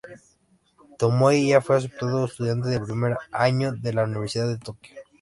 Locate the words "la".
3.93-4.05